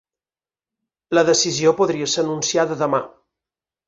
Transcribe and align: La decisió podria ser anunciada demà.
La 1.17 1.23
decisió 1.27 1.73
podria 1.81 2.07
ser 2.13 2.21
anunciada 2.23 2.79
demà. 2.81 3.03